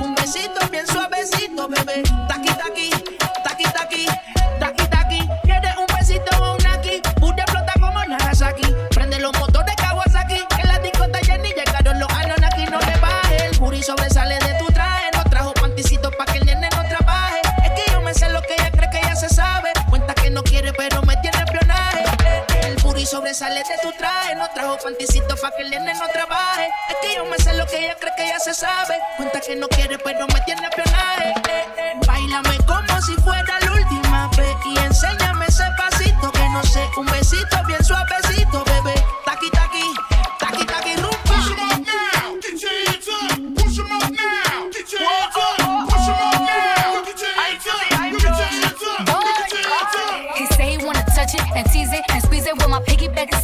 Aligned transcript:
Un 0.00 0.14
besito 0.14 0.68
bien 0.70 0.86
suavecito, 0.86 1.68
bebé. 1.68 2.02
Taqui 2.28 2.48
taqui, 2.48 2.90
taqui 3.44 3.64
taqui, 3.64 4.06
taqui 4.58 4.86
taqui. 4.88 5.28
¿Quieres 5.44 5.76
un 5.76 5.86
besito 5.96 6.36
o 6.42 6.56
un 6.56 6.66
aquí? 6.66 7.00
Pude 7.20 7.42
explota 7.42 7.72
como 7.80 8.04
Nagasaki. 8.04 8.74
Prende 8.90 9.18
los 9.20 9.32
motores 9.38 9.74
Kawasaki. 9.76 10.40
Que 10.56 10.66
la 10.66 10.78
discota 10.80 11.18
ni 11.42 11.50
llegaron 11.50 11.98
los 12.00 12.10
Anunnaki. 12.10 12.64
No 12.66 12.80
le 12.80 12.96
baje. 12.98 13.46
El 13.46 13.56
puri 13.56 13.82
sobresale 13.82 14.38
de 14.38 14.54
tu 14.58 14.66
traje. 14.72 15.10
No 15.14 15.22
trajo 15.24 15.54
panticito 15.54 16.10
pa' 16.10 16.24
que 16.26 16.38
el 16.38 16.46
nene 16.46 16.68
no 16.74 16.82
trabaje. 16.88 17.40
Es 17.64 17.70
que 17.72 17.92
yo 17.92 18.00
me 18.00 18.14
sé 18.14 18.28
lo 18.30 18.42
que 18.42 18.54
ella 18.54 18.70
cree 18.70 18.90
que 18.90 19.00
ya 19.00 19.14
se 19.14 19.28
sabe. 19.28 19.70
Cuenta 19.88 20.14
que 20.14 20.30
no 20.30 20.42
quiere, 20.42 20.72
pero 20.72 21.02
me 21.02 21.16
tiene 21.18 21.38
espionaje. 21.38 22.04
El 22.62 22.76
puri 22.76 23.06
sobresale 23.06 23.62
de 23.62 23.78
tu 23.82 23.92
traje. 23.96 24.34
No 24.34 24.48
trajo 24.54 24.76
panticito 24.82 25.36
pa' 25.36 25.52
que 25.52 25.62
el 25.62 25.70
nene 25.70 25.94
no 25.94 26.08
trabaje. 26.08 26.57
Se 28.54 28.54
sabe. 28.54 28.94
Cuenta 29.16 29.40
que 29.40 29.56
no 29.56 29.68
quiere, 29.68 29.98
pero 29.98 30.26
me 30.28 30.40
tiene 30.42 30.68
espionaje. 30.68 31.34
Eh, 31.48 31.64
eh. 31.76 32.00
Bailame 32.06 32.56
como 32.66 33.00
si 33.02 33.12
fuera 33.16 33.58
la 33.60 33.72
última 33.72 34.30
vez. 34.36 34.56
Y 34.64 34.78
enséñame 34.78 35.46
ese 35.46 35.64
pasito 35.76 36.32
que 36.32 36.48
no 36.48 36.62
sé. 36.62 36.88
Un 36.96 37.06
besito 37.06 37.56
bien 37.66 37.84
suavecito, 37.84 38.64
bebé. 38.64 38.94
Taqui, 39.26 39.50
taqui, 39.50 39.84
taqui, 40.38 40.64
taqui, 40.64 40.96
rumba. 40.96 41.18
He 50.36 50.46
say 50.46 50.76
he 50.76 50.84
wanna 50.86 51.04
touch 51.14 51.34
it 51.34 51.42
and 51.54 51.66
tease 51.70 51.92
it 51.92 52.04
and 52.08 52.22
squeeze 52.22 52.46
it. 52.46 52.56
Well, 52.58 52.68
my 52.68 52.80
piggyback 52.80 53.34
is 53.34 53.42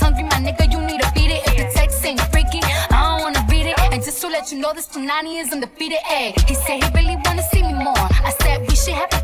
you 4.55 4.61
know, 4.61 4.73
this 4.73 4.87
Punani 4.87 5.41
is 5.43 5.53
undefeated. 5.53 5.99
Ayy, 6.07 6.33
he 6.49 6.55
said 6.55 6.83
he 6.83 6.89
really 6.95 7.17
wanna 7.25 7.43
see 7.51 7.63
me 7.63 7.73
more. 7.73 8.07
I 8.29 8.33
said 8.41 8.61
we 8.69 8.77
should 8.77 8.95
have 8.95 9.13
a 9.13 9.24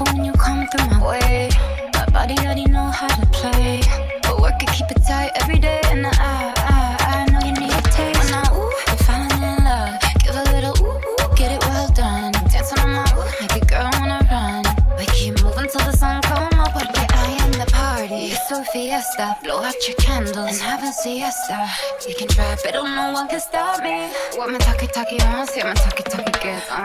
Careful 0.00 0.16
when 0.16 0.24
you 0.24 0.32
come 0.32 0.66
through 0.68 0.86
my 0.86 1.10
way. 1.10 1.50
My 1.92 2.06
body 2.06 2.34
already 2.38 2.64
know 2.64 2.84
how 2.84 3.08
to 3.08 3.26
play. 3.26 3.82
But 4.22 4.40
work 4.40 4.62
it, 4.62 4.70
keep 4.72 4.90
it 4.90 5.02
tight 5.06 5.30
every 5.34 5.58
day. 5.58 5.80
And 5.86 6.06
I, 6.06 6.10
I, 6.16 7.26
I 7.28 7.30
know 7.30 7.40
you 7.46 7.52
need 7.52 7.70
a 7.70 7.82
taste. 7.82 8.16
When 8.24 8.32
I, 8.32 8.48
ooh, 8.56 8.72
you're 8.88 8.96
falling 9.04 9.44
in 9.44 9.64
love. 9.64 10.00
Give 10.24 10.36
a 10.36 10.44
little 10.56 10.74
ooh, 10.86 10.96
ooh, 10.96 11.36
get 11.36 11.52
it 11.52 11.60
well 11.68 11.88
done. 11.92 12.32
Dance 12.48 12.72
on 12.80 12.90
my 12.90 13.04
ooh, 13.12 13.28
make 13.42 13.56
a 13.60 13.66
girl 13.66 13.90
wanna 14.00 14.26
run. 14.32 14.64
We 14.96 15.04
keep 15.12 15.42
moving 15.44 15.68
till 15.68 15.84
the 15.84 15.92
sun 15.92 16.22
come 16.22 16.48
up. 16.60 16.72
Porque 16.72 16.96
I 16.96 17.36
am 17.44 17.52
the 17.52 17.68
party. 17.70 18.32
It's 18.32 18.50
a 18.50 18.64
fiesta. 18.72 19.36
Blow 19.42 19.62
out 19.62 19.76
your 19.86 19.96
candles 19.96 20.38
and 20.38 20.60
have 20.62 20.82
a 20.82 20.92
siesta. 20.92 21.68
You 22.08 22.14
can 22.14 22.28
try, 22.28 22.56
but 22.64 22.72
no 22.72 23.12
one 23.12 23.28
can 23.28 23.40
stop 23.40 23.82
me. 23.82 24.08
What 24.36 24.50
me 24.50 24.56
talkie 24.60 24.86
talkie 24.86 25.20
on, 25.20 25.46
see 25.46 25.62
me 25.62 25.74
talkie 25.74 26.04
talkie 26.04 26.32
get 26.40 26.64
on. 26.72 26.79